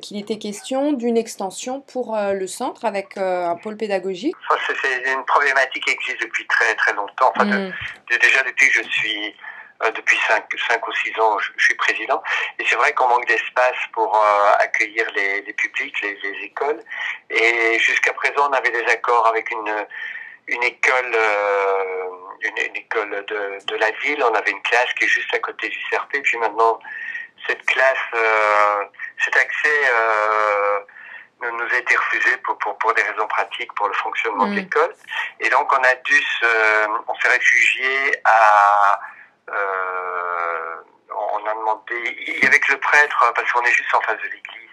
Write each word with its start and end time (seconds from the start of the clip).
qu'il 0.00 0.18
était 0.18 0.38
question 0.38 0.92
d'une 0.92 1.16
extension 1.16 1.80
pour 1.80 2.16
le 2.16 2.46
centre 2.46 2.84
avec 2.84 3.16
un 3.16 3.56
pôle 3.56 3.76
pédagogique. 3.76 4.34
C'est 4.66 5.12
une 5.12 5.24
problématique 5.24 5.84
qui 5.84 5.92
existe 5.92 6.20
depuis 6.22 6.46
très 6.46 6.74
très 6.74 6.92
longtemps. 6.94 7.32
Enfin, 7.36 7.44
mm. 7.44 7.72
déjà 8.08 8.42
depuis 8.42 8.68
que 8.68 8.82
je 8.82 8.88
suis 8.88 9.34
euh, 9.82 9.90
depuis 9.92 10.18
5, 10.28 10.44
cinq 10.68 10.86
ou 10.86 10.92
6 10.92 11.18
ans, 11.20 11.38
je, 11.38 11.64
suis 11.64 11.74
président. 11.74 12.22
Et 12.58 12.64
c'est 12.66 12.76
vrai 12.76 12.92
qu'on 12.92 13.08
manque 13.08 13.26
d'espace 13.26 13.78
pour 13.94 14.14
euh, 14.14 14.52
accueillir 14.58 15.06
les, 15.16 15.40
les 15.40 15.52
publics, 15.54 15.98
les, 16.02 16.18
les, 16.22 16.44
écoles. 16.44 16.82
Et 17.30 17.78
jusqu'à 17.78 18.12
présent, 18.12 18.50
on 18.50 18.52
avait 18.52 18.70
des 18.70 18.84
accords 18.84 19.26
avec 19.28 19.50
une, 19.50 19.86
une 20.48 20.62
école, 20.64 21.14
euh, 21.14 22.04
une, 22.42 22.58
une, 22.58 22.76
école 22.76 23.24
de, 23.26 23.58
de, 23.64 23.76
la 23.76 23.90
ville. 24.02 24.22
On 24.22 24.34
avait 24.34 24.50
une 24.50 24.62
classe 24.62 24.92
qui 24.98 25.06
est 25.06 25.08
juste 25.08 25.32
à 25.34 25.38
côté 25.38 25.70
du 25.70 25.78
CRP. 25.90 26.20
Puis 26.24 26.36
maintenant, 26.36 26.78
cette 27.46 27.64
classe, 27.64 27.96
euh, 29.70 30.80
nous 31.42 31.74
a 31.74 31.78
été 31.78 31.96
refusé 31.96 32.36
pour, 32.38 32.58
pour, 32.58 32.78
pour, 32.78 32.94
des 32.94 33.02
raisons 33.02 33.26
pratiques 33.26 33.72
pour 33.74 33.88
le 33.88 33.94
fonctionnement 33.94 34.46
de 34.46 34.52
mm. 34.52 34.56
l'école. 34.56 34.94
Et 35.40 35.48
donc, 35.50 35.72
on 35.72 35.82
a 35.82 35.94
dû 35.94 36.16
se, 36.16 36.86
on 37.06 37.14
s'est 37.16 37.28
réfugié 37.28 38.20
à 38.24 39.00
euh, 39.50 40.76
on 41.10 41.46
a 41.46 41.54
demandé, 41.54 42.40
avec 42.46 42.68
le 42.68 42.78
prêtre, 42.78 43.32
parce 43.34 43.52
qu'on 43.52 43.62
est 43.62 43.72
juste 43.72 43.94
en 43.94 44.00
face 44.02 44.18
de 44.18 44.24
l'église 44.24 44.70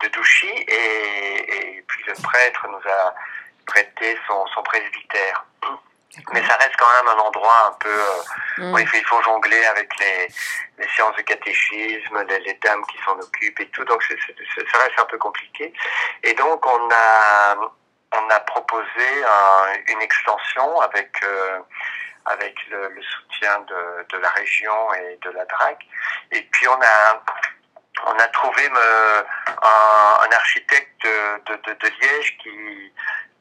de 0.00 0.08
Douchy, 0.08 0.52
et, 0.68 1.84
puis 1.86 2.04
le 2.06 2.14
prêtre 2.22 2.66
nous 2.68 2.90
a 2.90 3.14
prêté 3.66 4.18
son, 4.26 4.46
son 4.48 4.62
presbytère. 4.62 5.44
Mais 6.38 6.46
ça 6.46 6.56
reste 6.56 6.76
quand 6.76 6.86
même 7.02 7.18
un 7.18 7.20
endroit 7.20 7.66
un 7.68 7.76
peu 7.80 7.88
euh, 7.88 8.64
mm. 8.64 8.72
où 8.72 8.78
il 8.78 9.04
faut, 9.04 9.22
jongler 9.22 9.64
avec 9.66 9.90
les, 9.98 10.28
les 10.78 10.88
séances 10.90 11.16
de 11.16 11.22
catéchisme, 11.22 12.24
les, 12.28 12.54
dames 12.62 12.84
qui 12.86 12.98
s'en 13.04 13.18
occupent 13.18 13.58
et 13.58 13.68
tout, 13.70 13.84
donc 13.84 14.02
ça 14.04 14.78
reste 14.78 14.98
un 14.98 15.04
peu 15.06 15.18
compliqué. 15.18 15.72
Et 16.22 16.34
donc 16.34 16.64
on 16.64 16.88
a 16.92 17.56
on 18.12 18.30
a 18.30 18.40
proposé 18.40 19.24
une 19.88 20.00
extension 20.00 20.80
avec 20.80 21.10
euh, 21.24 21.58
avec 22.26 22.54
le, 22.70 22.88
le 22.88 23.02
soutien 23.02 23.58
de, 23.60 24.06
de, 24.10 24.18
la 24.18 24.28
région 24.28 24.94
et 24.94 25.18
de 25.22 25.30
la 25.30 25.44
DRAC. 25.44 25.78
Et 26.30 26.42
puis 26.42 26.68
on 26.68 26.80
a 26.80 27.22
on 28.06 28.14
a 28.14 28.28
trouvé 28.28 28.68
me, 28.68 29.18
un, 29.60 30.20
un, 30.22 30.32
architecte 30.32 31.02
de, 31.02 31.56
de, 31.56 31.74
de, 31.74 31.88
Liège 32.00 32.38
qui, 32.38 32.92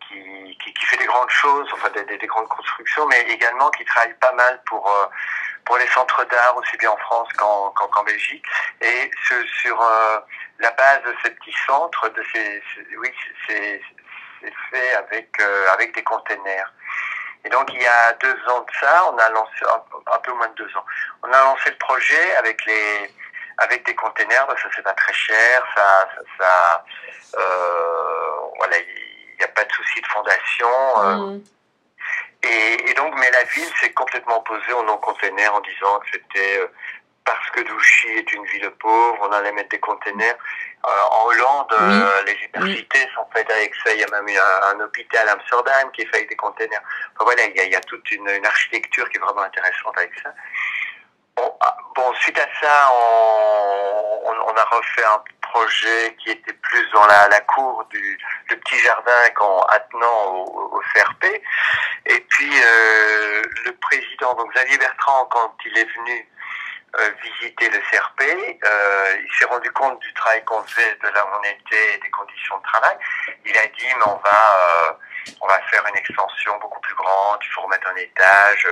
qui, 0.08 0.58
qui, 0.64 0.74
qui, 0.74 0.86
fait 0.86 0.98
des 0.98 1.06
grandes 1.06 1.30
choses, 1.30 1.68
enfin 1.74 1.90
des, 1.90 2.04
des, 2.04 2.18
des, 2.18 2.28
grandes 2.28 2.48
constructions, 2.48 3.06
mais 3.08 3.22
également 3.22 3.70
qui 3.72 3.86
travaille 3.86 4.14
pas 4.16 4.32
mal 4.34 4.62
pour 4.66 4.90
euh, 4.90 5.08
pour 5.66 5.78
les 5.78 5.88
centres 5.88 6.24
d'art 6.26 6.56
aussi 6.58 6.78
bien 6.78 6.92
en 6.92 6.98
France 6.98 7.28
qu'en 7.38 7.72
qu'en 7.72 8.04
Belgique. 8.04 8.46
Et 8.82 9.12
ce, 9.28 9.46
sur 9.62 9.82
euh, 9.82 10.20
la 10.60 10.72
base 10.72 11.04
de 11.04 11.16
ces 11.24 11.32
petits 11.32 11.56
centres, 11.66 12.10
de 12.10 12.24
ces, 12.34 12.64
oui, 12.98 13.12
c'est 13.48 13.82
fait 14.72 14.94
avec 14.96 15.30
euh, 15.40 15.74
avec 15.74 15.94
des 15.96 16.04
containers. 16.04 16.72
Et 17.44 17.50
donc 17.50 17.72
il 17.74 17.82
y 17.82 17.88
a 17.88 18.14
deux 18.14 18.38
ans 18.50 18.62
de 18.62 18.72
ça, 18.80 19.10
on 19.12 19.18
a 19.18 19.30
lancé 19.30 19.64
un, 19.64 20.20
peu 20.20 20.34
moins 20.34 20.48
de 20.48 20.56
deux 20.56 20.78
ans, 20.78 20.86
on 21.24 21.32
a 21.32 21.40
lancé 21.40 21.70
le 21.70 21.78
projet 21.78 22.36
avec 22.38 22.66
les 22.66 23.14
avec 23.60 23.86
des 23.86 23.96
containers, 23.96 24.46
ça 24.48 24.70
c'est 24.76 24.82
pas 24.84 24.94
très 24.94 25.14
cher, 25.14 25.66
ça 25.76 26.10
ça, 26.16 26.24
ça 26.40 26.86
euh, 27.40 28.36
voilà, 28.58 28.78
il 28.78 29.07
n'y 29.40 29.46
a 29.46 29.50
pas 29.50 29.64
de 29.64 29.72
souci 29.72 30.02
de 30.02 30.08
fondation. 30.08 30.68
Euh, 30.98 31.16
mmh. 31.16 31.42
et, 32.44 32.92
et, 32.92 32.94
donc, 32.96 33.14
mais 33.18 33.30
la 33.32 33.44
ville 33.44 33.70
s'est 33.82 33.94
complètement 33.94 34.40
opposée 34.40 34.74
au 34.74 34.84
non-container 34.84 35.54
en 35.54 35.62
disant 35.62 36.00
que 36.00 36.08
c'était 36.14 36.60
euh, 36.60 36.68
parce 37.28 37.50
que 37.50 37.62
Douchy 37.62 38.08
est 38.08 38.34
une 38.34 38.46
ville 38.46 38.72
pauvre, 38.80 39.18
on 39.22 39.32
allait 39.34 39.52
mettre 39.52 39.70
des 39.70 39.80
containers. 39.80 40.38
Euh, 40.86 40.90
en 41.12 41.26
Hollande, 41.26 41.74
euh, 41.74 42.24
les 42.24 42.38
universités 42.46 43.06
sont 43.14 43.28
faites 43.36 43.52
avec 43.52 43.76
ça. 43.84 43.94
Il 43.94 44.00
y 44.00 44.04
a 44.04 44.08
même 44.08 44.28
un, 44.30 44.78
un 44.78 44.80
hôpital 44.80 45.28
à 45.28 45.34
Amsterdam 45.34 45.92
qui 45.92 46.04
est 46.04 46.06
fait 46.06 46.18
avec 46.18 46.30
des 46.30 46.38
containers. 46.38 46.82
Enfin, 47.16 47.26
voilà, 47.26 47.44
il 47.44 47.58
y, 47.58 47.60
a, 47.60 47.64
il 47.66 47.72
y 47.74 47.76
a 47.76 47.82
toute 47.82 48.10
une, 48.12 48.30
une, 48.30 48.46
architecture 48.46 49.10
qui 49.10 49.18
est 49.18 49.20
vraiment 49.20 49.42
intéressante 49.42 49.98
avec 49.98 50.12
ça. 50.24 50.34
Bon, 51.36 51.54
ah, 51.60 51.78
bon 51.94 52.14
suite 52.14 52.40
à 52.40 52.48
ça, 52.62 52.92
on, 52.94 54.22
on, 54.24 54.32
on, 54.32 54.56
a 54.56 54.64
refait 54.64 55.04
un 55.04 55.22
projet 55.52 56.16
qui 56.20 56.32
était 56.32 56.54
plus 56.54 56.90
dans 56.92 57.06
la, 57.06 57.28
la 57.30 57.42
cour 57.42 57.86
du 57.90 58.18
petit 58.48 58.78
jardin 58.80 59.30
qu'en 59.36 59.62
attenant 59.64 60.36
au, 60.36 60.82
CRP. 60.94 61.26
Et 62.06 62.20
puis 62.30 62.52
euh, 62.52 63.42
le 63.66 63.72
président, 63.78 64.34
donc 64.36 64.54
Xavier 64.54 64.78
Bertrand, 64.78 65.26
quand 65.26 65.54
il 65.66 65.78
est 65.78 65.90
venu 65.98 66.28
euh, 66.96 67.10
visiter 67.22 67.70
le 67.70 67.80
CRP. 67.92 68.22
Euh, 68.64 69.16
il 69.22 69.30
s'est 69.38 69.46
rendu 69.46 69.70
compte 69.72 70.00
du 70.00 70.14
travail 70.14 70.44
qu'on 70.46 70.64
faisait, 70.64 70.98
de 71.04 71.10
là 71.10 71.26
où 71.26 71.30
on 71.38 71.44
était, 71.44 72.00
des 72.02 72.10
conditions 72.10 72.58
de 72.58 72.64
travail. 72.64 72.98
Il 73.46 73.58
a 73.58 73.68
dit, 73.68 73.88
mais 73.98 74.06
on 74.06 74.16
va, 74.16 75.00
on 75.42 75.48
va 75.48 75.60
faire 75.70 75.86
une 75.90 75.98
extension 75.98 76.58
beaucoup 76.60 76.80
plus 76.80 76.96
grande, 76.96 77.40
il 77.44 77.52
faut 77.54 77.62
remettre 77.62 77.88
un 77.90 77.96
étage. 77.98 78.68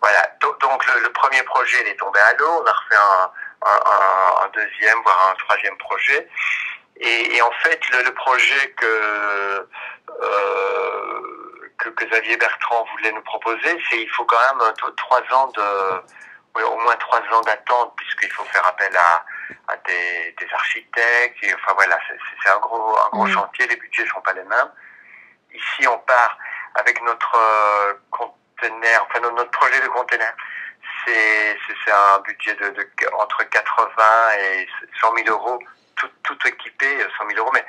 Voilà. 0.00 0.28
Donc, 0.40 0.60
donc 0.60 0.84
le, 0.86 1.00
le, 1.02 1.12
premier 1.12 1.42
projet, 1.42 1.78
il 1.82 1.88
est 1.88 1.96
tombé 1.96 2.18
à 2.20 2.32
l'eau. 2.34 2.62
On 2.64 2.66
a 2.66 2.72
refait 2.72 2.96
un, 2.96 3.30
un, 3.64 4.44
un, 4.44 4.48
deuxième, 4.48 5.00
voire 5.02 5.30
un 5.32 5.34
troisième 5.36 5.76
projet. 5.78 6.28
Et, 6.96 7.36
et 7.36 7.42
en 7.42 7.50
fait, 7.62 7.80
le, 7.90 8.02
le 8.02 8.14
projet 8.14 8.70
que, 8.72 9.68
que, 11.78 11.88
que 11.88 12.04
Xavier 12.04 12.36
Bertrand 12.36 12.86
voulait 12.92 13.12
nous 13.12 13.22
proposer, 13.22 13.78
c'est 13.90 14.00
il 14.00 14.10
faut 14.10 14.24
quand 14.24 14.38
même 14.54 14.72
trois 14.96 15.22
ans 15.32 15.48
de 15.48 16.02
oui, 16.54 16.62
au 16.62 16.76
moins 16.80 16.96
trois 16.96 17.20
ans 17.32 17.40
d'attente 17.42 17.94
puisqu'il 17.96 18.30
faut 18.30 18.44
faire 18.44 18.66
appel 18.68 18.94
à, 18.96 19.24
à 19.68 19.76
des, 19.86 20.34
des, 20.38 20.52
architectes. 20.52 21.42
Et, 21.42 21.54
enfin 21.54 21.72
voilà, 21.74 21.98
c'est 22.42 22.50
un 22.50 22.58
gros, 22.58 22.98
un 22.98 23.08
gros 23.12 23.24
mmh. 23.24 23.32
chantier. 23.32 23.66
Les 23.66 23.76
budgets 23.76 24.06
sont 24.06 24.20
pas 24.20 24.32
les 24.34 24.44
mêmes. 24.44 24.70
Ici, 25.54 25.88
on 25.88 25.98
part 25.98 26.38
avec 26.74 27.02
notre 27.02 27.36
euh, 27.36 27.94
conteneur, 28.10 29.06
enfin 29.08 29.20
notre 29.20 29.50
projet 29.50 29.80
de 29.80 29.88
conteneur. 29.88 30.32
C'est 31.06 31.92
un 31.92 32.18
budget 32.20 32.54
de, 32.54 32.70
de, 32.70 32.88
entre 33.14 33.42
80 33.44 33.92
et 34.38 34.68
100 35.00 35.16
000 35.16 35.28
euros, 35.28 35.58
tout, 35.96 36.08
tout 36.22 36.38
équipé, 36.46 36.86
100 37.18 37.28
000 37.28 37.38
euros, 37.38 37.50
mais 37.52 37.64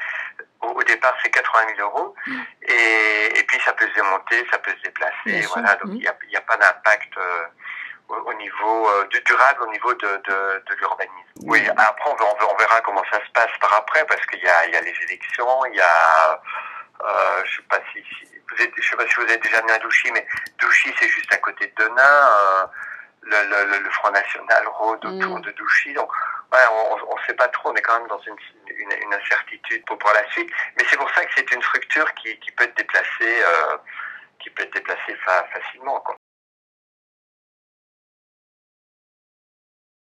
au, 0.62 0.68
au 0.68 0.84
départ 0.84 1.16
c'est 1.24 1.30
80 1.30 1.76
000 1.76 1.90
euros. 1.90 2.16
Mmh. 2.28 2.42
Et, 2.68 3.40
et 3.40 3.44
puis 3.44 3.60
ça 3.66 3.74
peut 3.74 3.88
se 3.88 3.94
démonter, 3.96 4.46
ça 4.52 4.60
peut 4.60 4.72
se 4.78 4.84
déplacer, 4.84 5.14
Bien 5.26 5.48
voilà. 5.54 5.70
Sûr. 5.70 5.78
Donc 5.80 5.96
il 5.96 6.00
mmh. 6.00 6.30
n'y 6.30 6.36
a, 6.36 6.40
a, 6.40 6.42
pas 6.42 6.58
d'impact. 6.58 7.18
Euh, 7.18 7.46
au 8.10 8.34
niveau 8.34 8.90
euh, 8.90 9.08
du 9.08 9.20
durable, 9.22 9.64
au 9.64 9.72
niveau 9.72 9.94
de, 9.94 10.08
de, 10.08 10.64
de 10.70 10.76
l'urbanisme. 10.80 11.14
Oui, 11.44 11.62
après 11.70 12.10
on, 12.10 12.52
on, 12.52 12.56
verra 12.58 12.82
comment 12.82 13.04
ça 13.12 13.20
se 13.26 13.32
passe 13.32 13.52
par 13.60 13.74
après, 13.74 14.06
parce 14.06 14.26
qu'il 14.28 14.44
y 14.44 14.48
a, 14.48 14.66
il 14.68 14.74
y 14.74 14.76
a 14.78 14.82
les 14.82 14.96
élections, 15.08 15.66
il 15.66 15.76
y 15.76 15.82
a, 15.82 16.42
euh, 17.04 17.42
je 17.46 17.58
sais 17.58 17.68
pas 17.70 17.80
si, 17.92 18.04
si 18.04 18.28
vous 18.50 18.62
êtes, 18.62 18.72
je 18.78 18.90
sais 18.90 18.96
pas 18.96 19.08
si 19.08 19.16
vous 19.16 19.32
êtes 19.32 19.42
déjà 19.42 19.62
venu 19.62 19.72
à 19.72 19.80
Douchy, 19.80 20.12
mais 20.12 20.26
Douchy 20.60 20.94
c'est 21.00 21.10
juste 21.10 21.34
à 21.34 21.38
côté 21.38 21.68
de 21.68 21.84
Denain. 21.84 22.02
Euh, 22.02 22.66
le, 23.26 23.68
le, 23.68 23.80
le, 23.80 23.90
Front 23.92 24.12
National 24.12 24.68
rôde 24.68 25.06
autour 25.06 25.40
mm. 25.40 25.42
de 25.42 25.52
Douchy. 25.52 25.94
Donc, 25.94 26.12
ouais, 26.52 26.60
on 26.72 27.16
ne 27.16 27.22
sait 27.28 27.34
pas 27.34 27.48
trop, 27.50 27.72
on 27.72 27.76
est 27.76 27.82
quand 27.82 28.00
même 28.00 28.08
dans 28.08 28.20
une, 28.20 28.36
une, 28.68 28.92
une 28.92 29.14
incertitude 29.14 29.86
pour, 29.86 29.98
pour 29.98 30.12
la 30.14 30.30
suite. 30.32 30.50
Mais 30.78 30.84
c'est 30.90 30.98
pour 30.98 31.10
ça 31.12 31.26
que 31.26 31.32
c'est 31.36 31.52
une 31.52 31.62
structure 31.62 32.14
qui, 32.16 32.38
qui 32.40 32.52
peut 32.52 32.64
être 32.64 32.78
déplacée, 32.78 33.44
euh, 33.44 33.78
qui 34.40 34.50
peut 34.50 34.64
être 34.64 34.74
déplacée 34.74 35.16
fa 35.26 35.46
facilement. 35.54 36.00
Quoi. 36.02 36.16